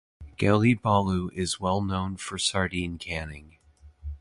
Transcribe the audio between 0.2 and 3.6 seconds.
Gelibolu is well known for sardine canning.